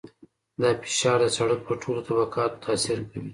[0.61, 3.29] دا فشار د سرک په ټولو طبقاتو تاثیر کوي